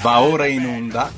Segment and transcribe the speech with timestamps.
[0.00, 1.12] Va ora in onda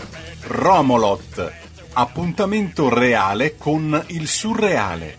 [0.48, 1.52] Romolot,
[1.92, 5.16] appuntamento reale con il surreale,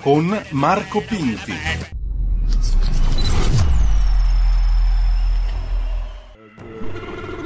[0.00, 1.52] con Marco Pinti.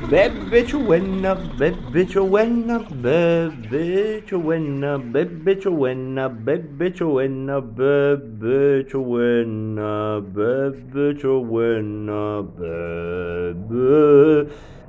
[0.09, 13.95] Bebbe ciuenna, bebbe ciuenna, bebbe ciuenna, bebbe ciuenna, bebbe ciuenna, bebbe ciuenna, bebbe ciuenna, bebbe...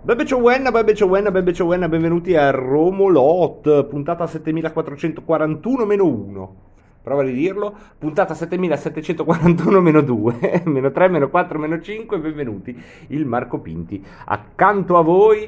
[0.07, 6.55] Bebbe ciuenna, bebbe ciuenna, bebbe ciuenna, benvenuti a Romolot, puntata 7441 meno 1
[7.03, 13.25] prova a ridirlo, puntata 7741 meno 2, meno 3, meno 4, meno 5, benvenuti, il
[13.25, 15.45] Marco Pinti, accanto a voi,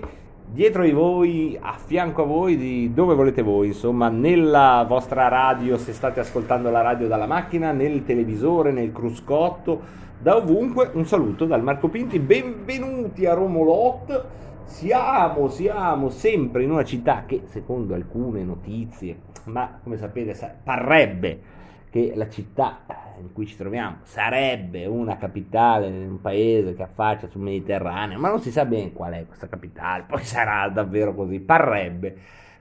[0.52, 5.78] dietro di voi, a fianco a voi, di dove volete voi, insomma, nella vostra radio,
[5.78, 11.46] se state ascoltando la radio dalla macchina, nel televisore, nel cruscotto, da ovunque, un saluto
[11.46, 18.44] dal Marco Pinti, benvenuti a Romolot, siamo, siamo sempre in una città che, secondo alcune
[18.44, 21.58] notizie, ma come sapete parrebbe
[21.90, 22.82] che la città
[23.20, 28.42] in cui ci troviamo sarebbe una capitale un paese che affaccia sul Mediterraneo, ma non
[28.42, 32.18] si sa bene qual è questa capitale, poi sarà davvero così, parrebbe,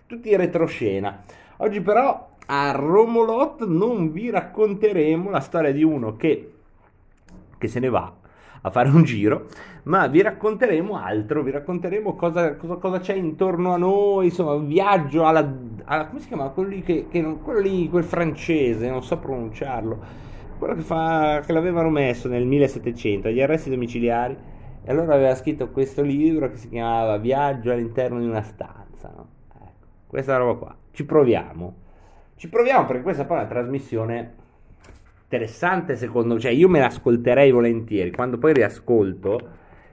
[0.06, 1.20] tutti in retroscena.
[1.58, 6.52] Oggi però a Romolot non vi racconteremo la storia di uno che,
[7.58, 8.17] che se ne va
[8.62, 9.46] a fare un giro,
[9.84, 15.26] ma vi racconteremo altro, vi racconteremo cosa, cosa, cosa c'è intorno a noi, insomma, viaggio
[15.26, 15.50] alla,
[15.84, 16.48] alla come si chiama?
[16.48, 19.98] Quello lì, che, che non, quello lì, quel francese, non so pronunciarlo,
[20.58, 24.36] quello che, fa, che l'avevano messo nel 1700, agli arresti domiciliari,
[24.84, 29.28] e allora aveva scritto questo libro che si chiamava Viaggio all'interno di una stanza, no?
[29.54, 31.74] ecco, questa roba qua, ci proviamo,
[32.36, 34.34] ci proviamo perché questa poi è una trasmissione
[35.28, 39.38] interessante secondo me, cioè io me l'ascolterei volentieri, quando poi riascolto,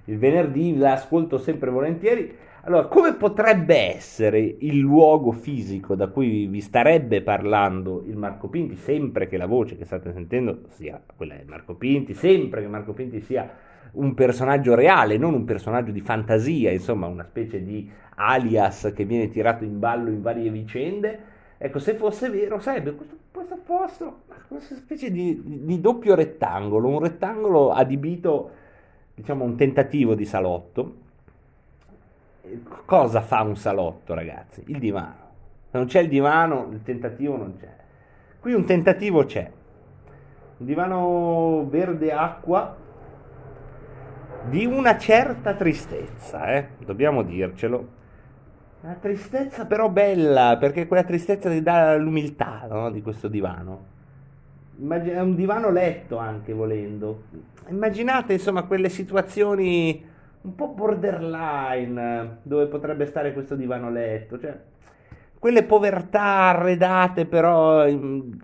[0.05, 6.47] il venerdì la ascolto sempre volentieri, allora come potrebbe essere il luogo fisico da cui
[6.47, 11.35] vi starebbe parlando il Marco Pinti, sempre che la voce che state sentendo sia quella
[11.35, 13.51] di Marco Pinti, sempre che Marco Pinti sia
[13.91, 19.29] un personaggio reale, non un personaggio di fantasia, insomma una specie di alias che viene
[19.29, 21.19] tirato in ballo in varie vicende,
[21.57, 26.99] Ecco, se fosse vero, sarebbe questo, questo posto, questa specie di, di, doppio rettangolo, un
[26.99, 28.51] rettangolo adibito,
[29.13, 31.03] diciamo, un tentativo di salotto.
[32.85, 34.63] Cosa fa un salotto, ragazzi?
[34.67, 35.23] Il divano.
[35.71, 37.73] Se non c'è il divano, il tentativo non c'è.
[38.39, 39.49] Qui un tentativo c'è.
[40.57, 42.75] Un divano verde acqua
[44.49, 46.67] di una certa tristezza, eh?
[46.79, 48.03] dobbiamo dircelo
[48.85, 52.91] una tristezza però bella, perché quella tristezza che dà l'umiltà no?
[52.91, 53.93] di questo divano.
[54.77, 57.23] È un divano letto anche volendo.
[57.69, 64.55] Immaginate insomma quelle situazioni un po' borderline dove potrebbe stare questo divano letto, cioè
[65.39, 67.87] quelle povertà arredate però,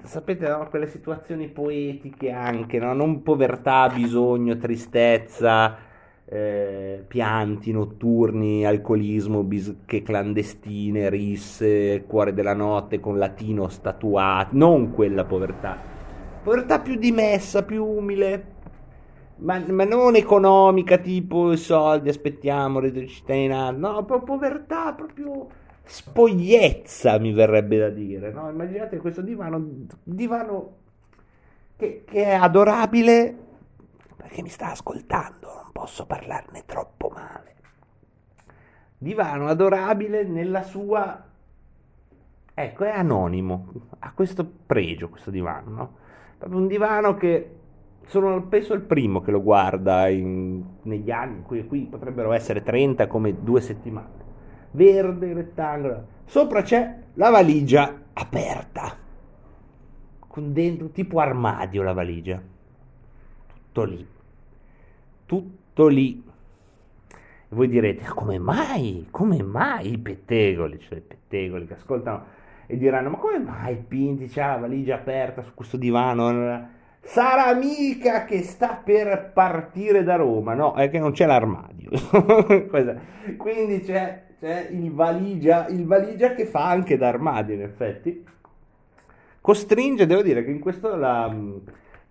[0.04, 0.68] sapete, no?
[0.70, 2.94] quelle situazioni poetiche anche, no?
[2.94, 5.90] non povertà, bisogno, tristezza
[6.34, 15.26] eh, pianti notturni, alcolismo, bische clandestine, risse, cuore della notte con latino statuato, non quella
[15.26, 15.78] povertà,
[16.42, 18.46] povertà più dimessa, più umile,
[19.40, 25.48] ma, ma non economica tipo i soldi, aspettiamo, reddito cittadinanza, no, proprio povertà, proprio
[25.84, 28.50] spogliezza mi verrebbe da dire, no?
[28.50, 29.62] immaginate questo divano,
[30.02, 30.76] divano
[31.76, 33.36] che, che è adorabile
[34.16, 37.56] perché mi sta ascoltando posso parlarne troppo male.
[38.98, 41.30] Divano adorabile nella sua...
[42.54, 45.96] Ecco, è anonimo, ha questo pregio questo divano, no?
[46.38, 47.56] Proprio un divano che
[48.06, 53.08] sono penso il primo che lo guarda in, negli anni, qui, qui potrebbero essere 30
[53.08, 54.20] come due settimane.
[54.72, 56.06] Verde, rettangolo.
[56.26, 58.98] Sopra c'è la valigia aperta,
[60.20, 62.42] con dentro tipo armadio la valigia.
[63.48, 64.08] Tutto lì.
[65.26, 66.22] Tutto tutto lì.
[67.10, 69.08] E voi direte, come mai?
[69.10, 70.80] Come mai i pettegoli?
[70.80, 75.42] Cioè i pettegoli che ascoltano e diranno, ma come mai Pinti c'ha la valigia aperta
[75.42, 76.80] su questo divano?
[77.02, 81.90] Sarà mica che sta per partire da Roma, no, è che non c'è l'armadio.
[83.38, 88.26] Quindi c'è, c'è il, valigia, il valigia che fa anche da armadio, in effetti.
[89.42, 91.36] Costringe, devo dire che in questo la,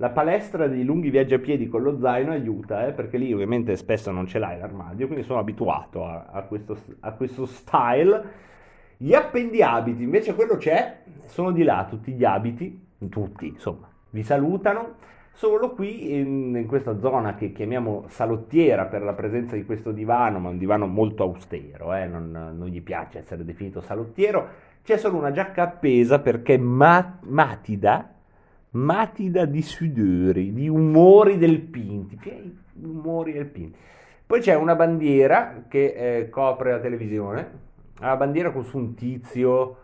[0.00, 3.76] la palestra dei lunghi viaggi a piedi con lo zaino aiuta, eh, perché lì ovviamente
[3.76, 8.48] spesso non ce l'hai l'armadio, quindi sono abituato a, a, questo, a questo style.
[8.96, 14.96] Gli appendiabiti, invece quello c'è, sono di là tutti gli abiti, tutti insomma, vi salutano.
[15.32, 20.38] Solo qui in, in, questa zona che chiamiamo salottiera per la presenza di questo divano,
[20.38, 24.48] ma un divano molto austero, eh, non, non, gli piace essere definito salottiero,
[24.82, 28.14] c'è solo una giacca appesa perché ma, matida,
[28.70, 32.18] matida di sudori, di umori del Pinti,
[32.82, 33.78] umori del Pinti.
[34.26, 37.50] Poi c'è una bandiera che eh, copre la televisione,
[38.00, 39.76] una bandiera con su un tizio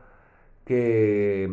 [0.62, 1.50] che,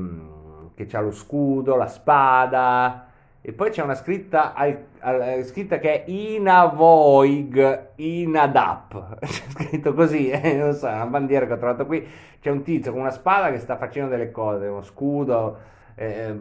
[0.76, 3.08] che ha lo scudo, la spada,
[3.46, 9.18] e poi c'è una scritta, al, al, scritta che è Inavoig Inadap.
[9.26, 12.08] C'è scritto così, eh, non so, una bandiera che ho trovato qui.
[12.40, 15.58] C'è un tizio con una spada che sta facendo delle cose, uno scudo,
[15.96, 16.36] eh,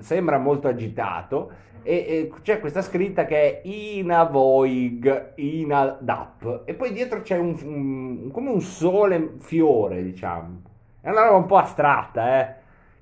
[0.00, 1.68] sembra molto agitato.
[1.82, 6.62] E, e, c'è questa scritta che è Inavoig Inadap.
[6.64, 10.62] E poi dietro c'è un, un, come un sole fiore, diciamo.
[11.00, 12.58] È una roba un po' astratta, eh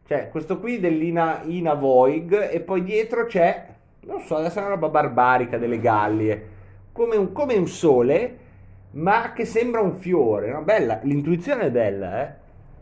[0.09, 3.67] cioè, questo qui dell'Ina Ina Voig e poi dietro c'è,
[4.07, 6.49] non so, adesso è una roba barbarica delle gallie,
[6.93, 8.39] come un, come un sole,
[8.93, 10.63] ma che sembra un fiore, no?
[10.63, 12.33] Bella, l'intuizione è bella, eh?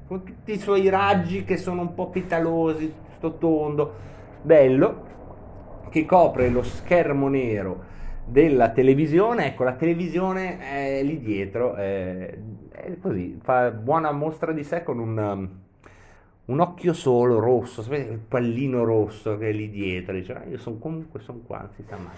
[0.07, 3.95] Con tutti i suoi raggi che sono un po' petalosi, sto tondo,
[4.43, 5.05] bello,
[5.91, 12.37] che copre lo schermo nero della televisione, ecco la televisione è lì dietro, è,
[12.71, 15.65] è così, fa buona mostra di sé con un
[16.47, 20.79] un occhio solo rosso, il pallino rosso che è lì dietro, dice, ah, io sono
[20.79, 22.15] comunque sono qua, non si sa mai.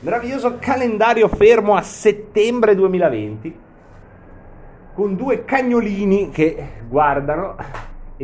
[0.00, 3.58] Meraviglioso calendario fermo a settembre 2020
[4.92, 7.56] con due cagnolini che guardano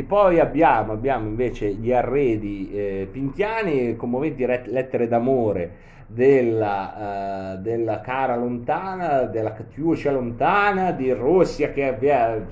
[0.00, 8.00] e poi abbiamo, abbiamo invece gli arredi eh, pintiani, commoventi lettere d'amore della, uh, della,
[8.00, 11.84] cara lontana, della Katiuscia lontana, di Russia che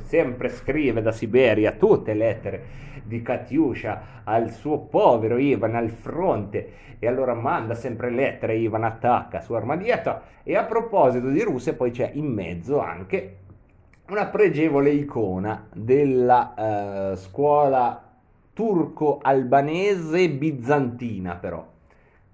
[0.05, 2.63] sempre scrive da Siberia tutte lettere
[3.03, 6.73] di Katiuscia al suo povero Ivan al fronte.
[6.99, 10.21] E allora manda sempre lettere, Ivan attacca su Armadietto.
[10.43, 13.37] E a proposito di Russia poi c'è in mezzo anche
[14.09, 18.03] una pregevole icona della uh, scuola
[18.53, 21.77] turco-albanese bizantina però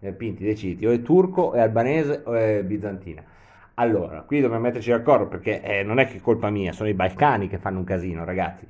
[0.05, 3.23] eh, Pinti decidi o è turco, è albanese o è bizantina.
[3.75, 7.49] Allora, qui dobbiamo metterci d'accordo perché eh, non è che colpa mia, sono i Balcani
[7.49, 8.67] che fanno un casino, ragazzi.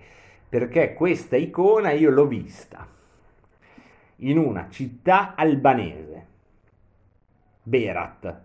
[0.49, 2.87] Perché questa icona io l'ho vista
[4.19, 6.27] in una città albanese,
[7.65, 8.43] Berat,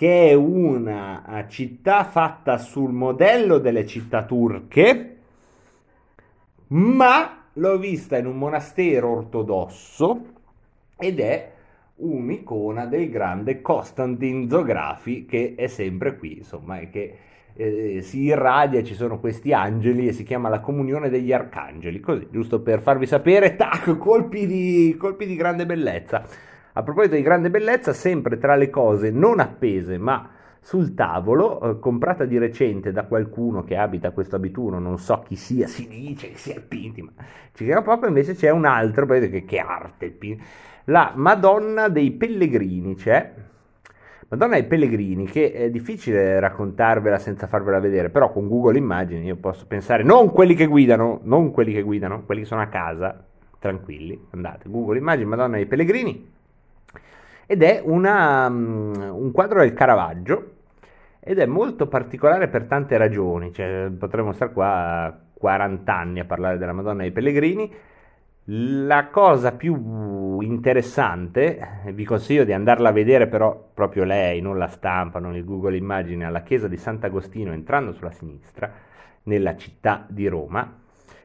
[0.00, 5.16] che è una eh, città fatta sul modello delle città turche,
[6.68, 10.24] ma l'ho vista in un monastero ortodosso
[10.96, 11.52] ed è
[11.96, 17.18] un'icona del grande Konstantin Zografi che è sempre qui, insomma, che
[17.52, 22.26] eh, si irradia, ci sono questi angeli e si chiama la comunione degli arcangeli, così,
[22.30, 26.24] giusto per farvi sapere, tac, colpi di, colpi di grande bellezza.
[26.72, 30.30] A proposito di grande bellezza, sempre tra le cose non appese, ma
[30.60, 35.34] sul tavolo, eh, comprata di recente da qualcuno che abita questo abituno, non so chi
[35.34, 37.10] sia, si dice che sia il Pinti, ma
[37.52, 40.16] ci creda proprio, invece c'è un altro, che, che arte
[40.84, 43.32] la Madonna dei Pellegrini c'è.
[44.28, 49.36] Madonna dei Pellegrini, che è difficile raccontarvela senza farvela vedere, però con Google Immagini io
[49.36, 53.24] posso pensare, non quelli che guidano, non quelli che guidano, quelli che sono a casa,
[53.58, 56.38] tranquilli, andate, Google Immagini, Madonna dei Pellegrini,
[57.50, 60.52] ed è una, um, un quadro del Caravaggio,
[61.18, 66.58] ed è molto particolare per tante ragioni, cioè, potremmo stare qua 40 anni a parlare
[66.58, 67.74] della Madonna dei Pellegrini,
[68.44, 74.68] la cosa più interessante, vi consiglio di andarla a vedere però proprio lei, non la
[74.68, 78.70] stampa, non il Google Immagine, alla chiesa di Sant'Agostino entrando sulla sinistra,
[79.24, 80.72] nella città di Roma.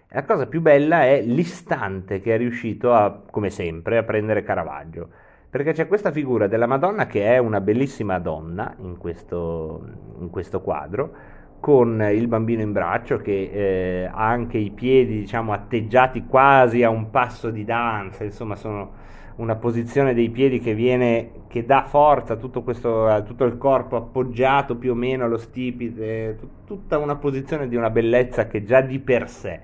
[0.09, 5.09] La cosa più bella è l'istante che è riuscito a, come sempre, a prendere Caravaggio,
[5.55, 9.87] perché c'è questa figura della Madonna che è una bellissima donna in questo,
[10.19, 11.13] in questo quadro,
[11.61, 16.89] con il bambino in braccio che eh, ha anche i piedi diciamo atteggiati quasi a
[16.89, 18.91] un passo di danza insomma sono
[19.37, 23.95] una posizione dei piedi che viene che dà forza a tutto, questo, tutto il corpo
[23.95, 28.99] appoggiato più o meno allo stipite tutta una posizione di una bellezza che già di
[28.99, 29.61] per sé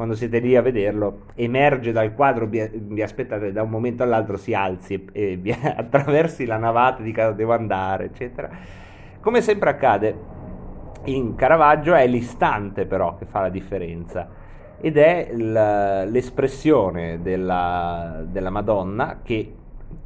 [0.00, 4.54] quando siete lì a vederlo emerge dal quadro vi, aspettate da un momento all'altro si
[4.54, 8.48] alzi e, e vi attraversi la navata di casa devo andare eccetera.
[9.20, 10.18] Come sempre accade
[11.04, 14.26] in Caravaggio è l'istante però che fa la differenza
[14.80, 19.54] ed è l'espressione della, della Madonna che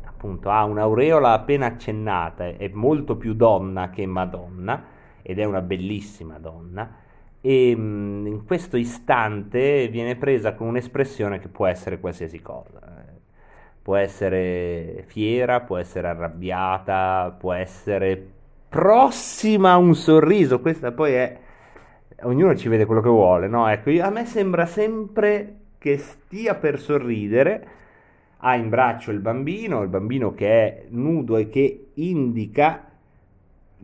[0.06, 4.86] appunto ha un'aureola appena accennata, è molto più donna che Madonna
[5.22, 7.02] ed è una bellissima donna
[7.46, 12.94] e in questo istante viene presa con un'espressione che può essere qualsiasi cosa
[13.84, 18.30] può essere fiera, può essere arrabbiata, può essere
[18.66, 21.38] prossima a un sorriso, questa poi è
[22.22, 23.68] ognuno ci vede quello che vuole, no?
[23.68, 27.68] Ecco, a me sembra sempre che stia per sorridere,
[28.38, 32.88] ha in braccio il bambino, il bambino che è nudo e che indica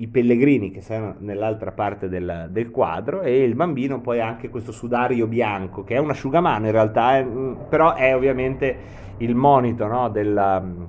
[0.00, 4.48] i pellegrini che stanno nell'altra parte del, del, quadro e il bambino poi ha anche
[4.48, 8.76] questo sudario bianco che è un asciugamano in realtà, è, mm, però è ovviamente
[9.18, 10.88] il monito no, del,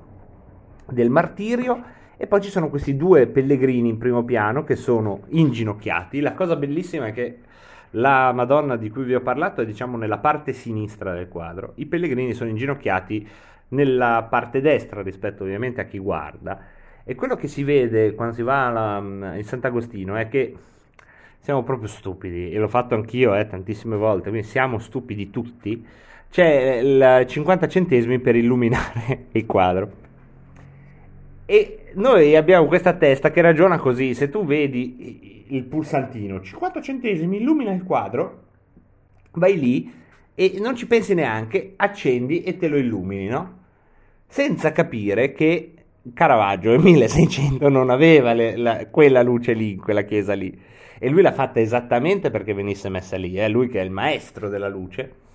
[0.90, 1.84] del martirio
[2.16, 6.20] e poi ci sono questi due pellegrini in primo piano che sono inginocchiati.
[6.22, 7.40] La cosa bellissima è che
[7.92, 11.86] la Madonna di cui vi ho parlato è diciamo nella parte sinistra del quadro, i
[11.86, 13.28] pellegrini sono inginocchiati
[13.70, 16.80] nella parte destra rispetto ovviamente a chi guarda.
[17.04, 18.98] E quello che si vede quando si va alla,
[19.36, 20.56] in Sant'Agostino è che
[21.40, 25.84] siamo proprio stupidi, e l'ho fatto anch'io eh, tantissime volte, quindi siamo stupidi tutti.
[26.30, 30.00] C'è il 50 centesimi per illuminare il quadro.
[31.46, 37.38] E noi abbiamo questa testa che ragiona così, se tu vedi il pulsantino, 50 centesimi,
[37.38, 38.44] illumina il quadro,
[39.32, 39.92] vai lì
[40.36, 43.60] e non ci pensi neanche, accendi e te lo illumini, no?
[44.28, 45.74] Senza capire che
[46.14, 50.60] Caravaggio nel 1600 non aveva le, la, quella luce lì, quella chiesa lì,
[50.98, 53.48] e lui l'ha fatta esattamente perché venisse messa lì, eh?
[53.50, 55.30] lui che è il maestro della luce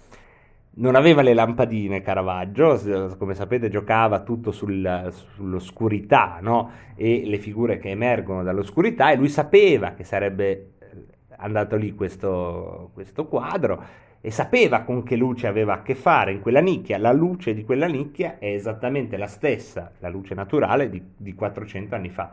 [0.79, 6.71] non aveva le lampadine Caravaggio, come sapete giocava tutto sul, sull'oscurità no?
[6.95, 11.05] e le figure che emergono dall'oscurità e lui sapeva che sarebbe eh,
[11.39, 16.41] andato lì questo, questo quadro e sapeva con che luce aveva a che fare in
[16.41, 16.99] quella nicchia.
[16.99, 21.95] La luce di quella nicchia è esattamente la stessa, la luce naturale di, di 400
[21.95, 22.33] anni fa.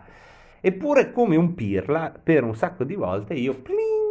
[0.60, 3.54] Eppure come un pirla, per un sacco di volte io...
[3.56, 4.04] Pling,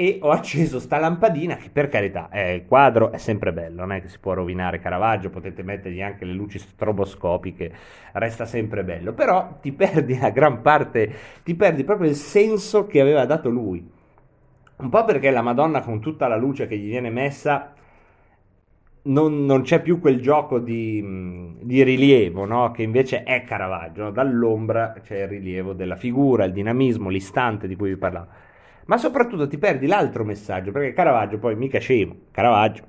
[0.00, 3.92] e ho acceso sta lampadina che per carità eh, il quadro è sempre bello non
[3.92, 7.70] è che si può rovinare Caravaggio potete mettergli anche le luci stroboscopiche
[8.12, 11.12] resta sempre bello però ti perdi la gran parte
[11.44, 13.86] ti perdi proprio il senso che aveva dato lui
[14.80, 17.74] un po' perché la Madonna con tutta la luce che gli viene messa
[19.02, 22.70] non, non c'è più quel gioco di, di rilievo no?
[22.70, 24.10] che invece è Caravaggio no?
[24.10, 28.48] dall'ombra c'è il rilievo della figura il dinamismo l'istante di cui vi parlavo
[28.90, 32.82] ma soprattutto ti perdi l'altro messaggio, perché Caravaggio poi mica scemo, Caravaggio,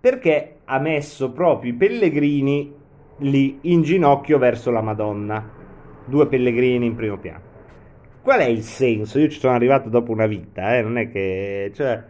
[0.00, 2.74] perché ha messo proprio i pellegrini
[3.18, 5.48] lì in ginocchio verso la Madonna,
[6.04, 7.49] due pellegrini in primo piano.
[8.30, 9.18] Qual è il senso?
[9.18, 10.82] Io ci sono arrivato dopo una vita, eh?
[10.82, 11.72] non è che...
[11.74, 12.00] Cioè,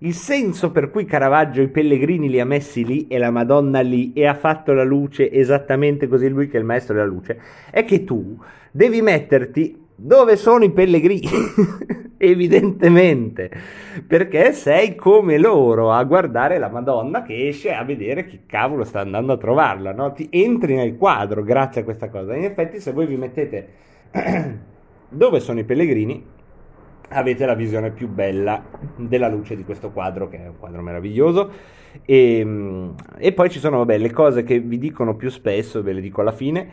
[0.00, 4.12] il senso per cui Caravaggio i pellegrini li ha messi lì e la Madonna lì
[4.12, 7.86] e ha fatto la luce esattamente così lui che è il maestro della luce, è
[7.86, 8.38] che tu
[8.70, 11.30] devi metterti dove sono i pellegrini?
[12.18, 13.50] Evidentemente,
[14.06, 19.00] perché sei come loro a guardare la Madonna che esce a vedere chi cavolo sta
[19.00, 20.12] andando a trovarla, no?
[20.12, 22.36] Ti entri nel quadro grazie a questa cosa.
[22.36, 23.68] In effetti, se voi vi mettete
[25.10, 26.24] dove sono i pellegrini,
[27.10, 28.62] avete la visione più bella
[28.96, 31.50] della luce di questo quadro, che è un quadro meraviglioso.
[32.04, 35.92] E, ehm, e poi ci sono vabbè, le cose che vi dicono più spesso, ve
[35.92, 36.68] le dico alla fine,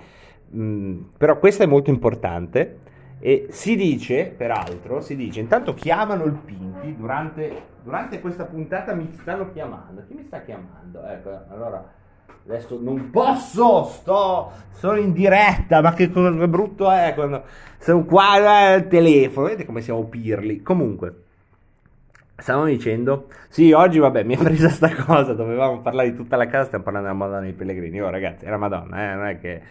[0.55, 2.79] mm, però questa è molto importante
[3.19, 9.09] e si dice, peraltro, si dice, intanto chiamano il Pinti, durante, durante questa puntata mi
[9.13, 10.03] stanno chiamando.
[10.07, 11.03] Chi mi sta chiamando?
[11.03, 11.83] Ecco, allora,
[12.45, 17.43] adesso non posso, sto, sono in diretta, ma che, che brutto è quando
[17.79, 20.61] sono qua al telefono, vedete come siamo pirli.
[20.61, 21.23] Comunque,
[22.35, 26.47] stavamo dicendo, sì, oggi vabbè, mi è presa sta cosa, dovevamo parlare di tutta la
[26.47, 28.01] casa, stiamo parlando della Madonna dei Pellegrini.
[28.01, 29.61] Oh ragazzi, è la Madonna, eh, non è che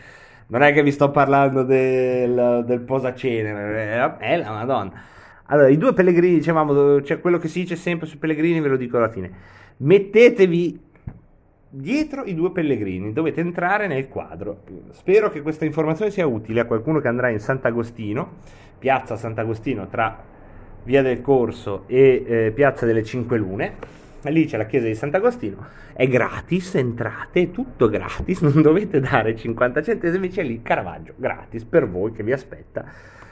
[0.49, 4.93] non è che vi sto parlando del, del posacenere, è la Madonna.
[5.47, 8.77] Allora, i due pellegrini, dicevamo, cioè quello che si dice sempre sui pellegrini, ve lo
[8.77, 9.31] dico alla fine.
[9.79, 10.86] Mettetevi
[11.77, 14.63] dietro i due pellegrini, dovete entrare nel quadro.
[14.91, 18.35] Spero che questa informazione sia utile a qualcuno che andrà in Sant'Agostino,
[18.79, 20.35] piazza Sant'Agostino tra
[20.85, 23.95] Via del Corso e eh, Piazza delle Cinque Lune
[24.31, 29.37] lì c'è la chiesa di Sant'Agostino, è gratis, entrate, è tutto gratis, non dovete dare
[29.37, 32.85] 50 centesimi, c'è lì Caravaggio, gratis per voi che vi aspetta,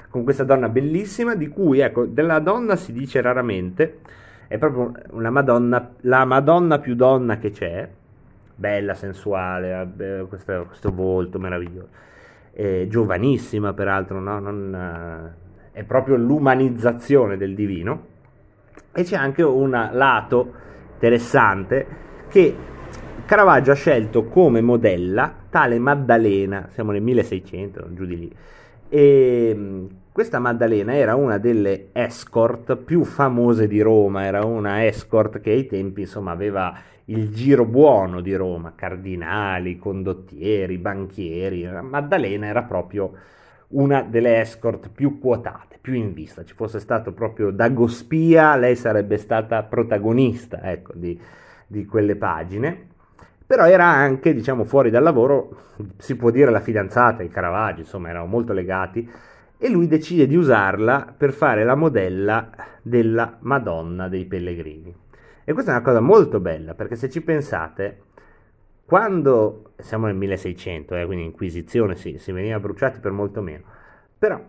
[0.08, 4.00] con questa donna bellissima di cui, ecco, della donna si dice raramente,
[4.46, 7.88] è proprio una Madonna, la Madonna più donna che c'è,
[8.54, 11.88] bella, sensuale, eh, questo, questo volto meraviglioso,
[12.52, 14.38] è giovanissima peraltro, no?
[14.38, 14.74] non,
[15.72, 18.12] eh, è proprio l'umanizzazione del divino,
[18.92, 20.52] e c'è anche un lato
[20.94, 21.86] interessante
[22.28, 22.56] che
[23.26, 28.36] Caravaggio ha scelto come modella tale Maddalena, siamo nel 1600, giù di lì,
[28.88, 35.50] E questa Maddalena era una delle escort più famose di Roma, era una escort che
[35.50, 36.72] ai tempi insomma aveva
[37.06, 41.68] il giro buono di Roma, cardinali, condottieri, banchieri.
[41.82, 43.12] Maddalena era proprio
[43.68, 46.44] una delle escort più quotate, più in vista.
[46.44, 51.18] Ci fosse stato proprio Dagospia, lei sarebbe stata protagonista ecco, di,
[51.66, 52.92] di quelle pagine.
[53.54, 55.66] Però era anche, diciamo, fuori dal lavoro,
[55.98, 59.08] si può dire la fidanzata, il Caravaggio, insomma, erano molto legati
[59.56, 62.50] e lui decide di usarla per fare la modella
[62.82, 64.92] della Madonna dei Pellegrini.
[65.44, 68.00] E questa è una cosa molto bella, perché se ci pensate,
[68.84, 73.62] quando siamo nel 1600, eh, quindi Inquisizione sì, si veniva bruciati per molto meno,
[74.18, 74.42] però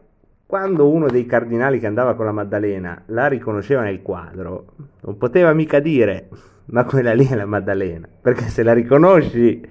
[0.45, 4.65] quando uno dei cardinali che andava con la Maddalena la riconosceva nel quadro,
[5.01, 6.29] non poteva mica dire
[6.65, 9.61] ma quella lì è la Maddalena, perché se la riconosci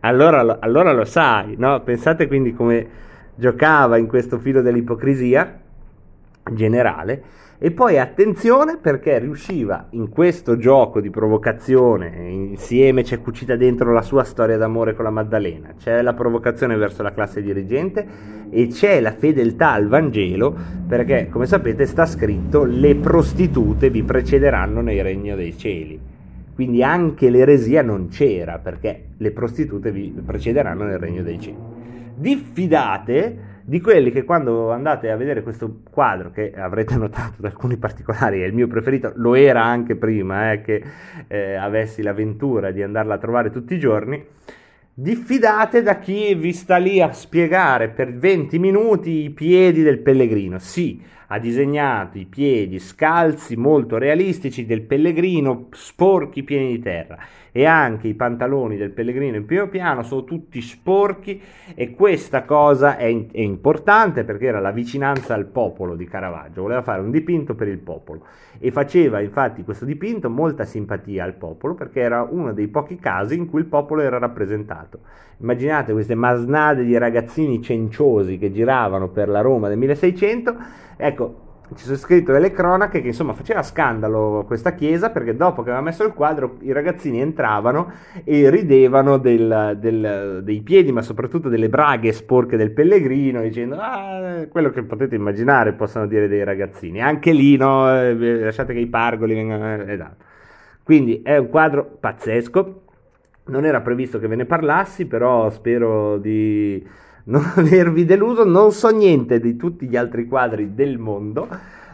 [0.00, 1.82] allora, allora lo sai, no?
[1.82, 3.00] Pensate quindi come
[3.34, 5.60] giocava in questo filo dell'ipocrisia
[6.50, 7.22] generale
[7.64, 14.02] e poi attenzione perché riusciva in questo gioco di provocazione, insieme c'è cucita dentro la
[14.02, 18.04] sua storia d'amore con la Maddalena, c'è la provocazione verso la classe dirigente
[18.50, 20.52] e c'è la fedeltà al Vangelo
[20.88, 26.00] perché come sapete sta scritto le prostitute vi precederanno nel regno dei cieli.
[26.52, 31.82] Quindi anche l'eresia non c'era perché le prostitute vi precederanno nel regno dei cieli
[32.14, 37.76] diffidate di quelli che quando andate a vedere questo quadro, che avrete notato da alcuni
[37.76, 40.82] particolari, è il mio preferito, lo era anche prima eh, che
[41.28, 44.24] eh, avessi l'avventura di andarla a trovare tutti i giorni,
[44.94, 50.58] diffidate da chi vi sta lì a spiegare per 20 minuti i piedi del pellegrino.
[50.58, 51.00] Sì,
[51.32, 57.16] ha disegnato i piedi scalzi molto realistici del pellegrino, sporchi pieni di terra.
[57.50, 61.40] E anche i pantaloni del pellegrino in primo piano sono tutti sporchi
[61.74, 66.82] e questa cosa è, è importante perché era la vicinanza al popolo di Caravaggio, voleva
[66.82, 68.24] fare un dipinto per il popolo.
[68.58, 73.36] E faceva infatti questo dipinto molta simpatia al popolo perché era uno dei pochi casi
[73.36, 75.00] in cui il popolo era rappresentato.
[75.38, 80.56] Immaginate queste masnade di ragazzini cenciosi che giravano per la Roma del 1600,
[80.96, 81.42] ecco,
[81.74, 85.84] ci sono scritto delle cronache che insomma faceva scandalo questa chiesa perché dopo che aveva
[85.84, 87.92] messo il quadro i ragazzini entravano
[88.24, 94.46] e ridevano del, del, dei piedi ma soprattutto delle braghe sporche del pellegrino dicendo ah,
[94.48, 98.88] quello che potete immaginare possono dire dei ragazzini anche lì no eh, lasciate che i
[98.88, 100.24] pargoli vengano eh, esatto.
[100.82, 102.80] quindi è un quadro pazzesco
[103.44, 106.84] non era previsto che ve ne parlassi però spero di
[107.24, 111.48] non avervi deluso, non so niente di tutti gli altri quadri del mondo,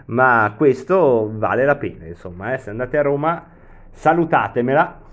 [0.07, 2.59] ma questo vale la pena, insomma, eh.
[2.59, 3.45] se andate a Roma
[3.91, 5.07] salutatemela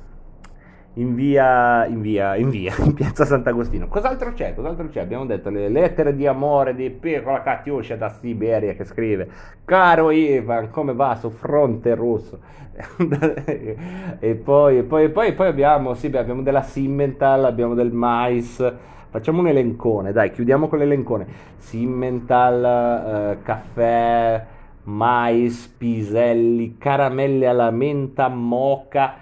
[0.95, 3.87] in via, in via, in via, in piazza Sant'Agostino.
[3.87, 4.53] Cos'altro c'è?
[4.53, 5.01] Cos'altro c'è?
[5.01, 9.27] Abbiamo detto le lettere di amore di Piccola Catiuscia da Siberia che scrive
[9.65, 12.39] Caro Ivan, come va su fronte russo?
[14.19, 18.73] e poi, poi, poi, poi abbiamo, sì, beh, abbiamo della Simmental, abbiamo del mais,
[19.15, 21.25] Facciamo un elencone, dai, chiudiamo con l'elencone.
[21.55, 24.45] Simmental, eh, caffè,
[24.83, 29.13] mais, piselli, caramelle alla menta, moca,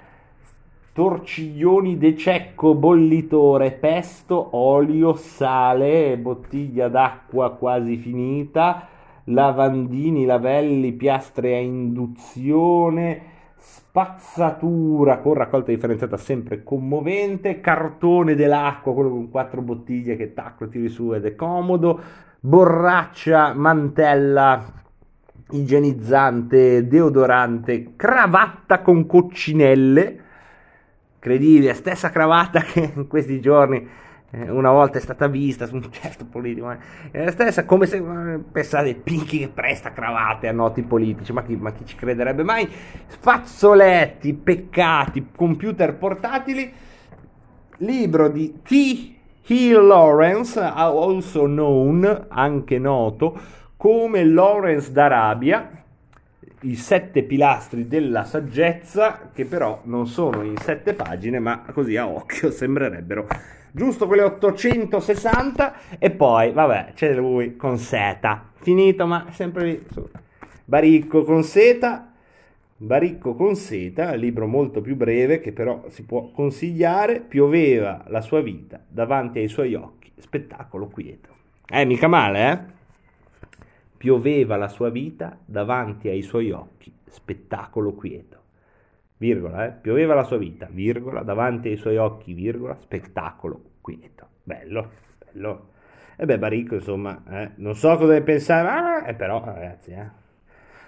[0.94, 8.88] torciglioni de cecco, bollitore, pesto, olio, sale, bottiglia d'acqua quasi finita,
[9.26, 13.22] lavandini, lavelli, piastre a induzione,
[13.94, 20.90] spazzatura con raccolta differenziata sempre commovente, cartone dell'acqua, quello con quattro bottiglie che tacco tiri
[20.90, 22.02] su ed è comodo,
[22.40, 24.64] borraccia, mantella,
[25.52, 30.22] igienizzante, deodorante, cravatta con coccinelle,
[31.20, 33.88] credibile, stessa cravatta che in questi giorni
[34.36, 36.78] una volta è stata vista su un certo politico, eh.
[37.12, 41.44] è la stessa come se eh, pensate Pinchi che presta cravatte a noti politici, ma
[41.44, 42.68] chi, ma chi ci crederebbe mai?
[43.06, 46.72] Fazzoletti, peccati, computer portatili,
[47.78, 49.12] libro di T.
[49.46, 53.38] Hill Lawrence, also known, anche noto,
[53.76, 55.83] come Lawrence d'Arabia,
[56.64, 62.08] i sette pilastri della saggezza, che però non sono in sette pagine, ma così a
[62.08, 63.28] occhio sembrerebbero
[63.76, 70.08] giusto quelle 860 e poi vabbè c'è lui con seta finito ma sempre lì su.
[70.64, 72.14] baricco con seta
[72.84, 78.42] Baricco con seta, libro molto più breve che però si può consigliare, pioveva la sua
[78.42, 81.30] vita davanti ai suoi occhi, spettacolo quieto.
[81.66, 82.60] Eh, mica male, eh?
[84.04, 88.42] Pioveva la sua vita davanti ai suoi occhi, spettacolo quieto
[89.16, 94.28] virgola, eh, pioveva la sua vita, virgola, davanti ai suoi occhi, virgola, spettacolo quieto.
[94.44, 94.90] Bello,
[95.24, 95.70] bello.
[96.18, 100.10] E beh, Baricco, insomma, eh, non so cosa deve pensare, ma, eh, però, ragazzi, eh,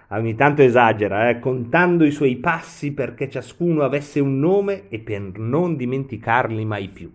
[0.10, 5.40] ogni tanto esagera, eh, contando i suoi passi perché ciascuno avesse un nome e per
[5.40, 7.10] non dimenticarli mai più.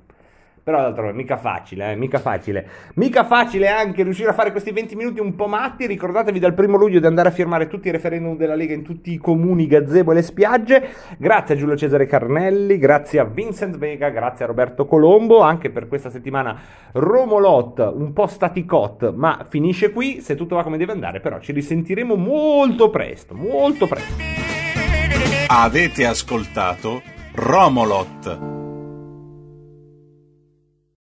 [0.62, 2.66] Però d'altro mica facile, eh, mica facile.
[2.94, 5.86] Mica facile anche riuscire a fare questi 20 minuti un po' matti.
[5.86, 9.12] Ricordatevi dal primo luglio di andare a firmare tutti i referendum della Lega in tutti
[9.12, 10.88] i comuni, gazebo e le spiagge.
[11.16, 15.40] Grazie a Giulio Cesare Carnelli, grazie a Vincent Vega, grazie a Roberto Colombo.
[15.40, 16.58] Anche per questa settimana
[16.92, 20.20] Romolot, un po' staticot, ma finisce qui.
[20.20, 24.14] Se tutto va come deve andare, però ci risentiremo molto presto, molto presto.
[25.48, 27.02] Avete ascoltato
[27.34, 28.59] Romolot